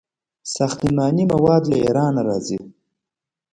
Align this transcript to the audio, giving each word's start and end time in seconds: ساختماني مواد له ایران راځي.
ساختماني 0.55 1.23
مواد 1.33 1.63
له 1.69 1.77
ایران 1.85 2.13
راځي. 2.27 2.59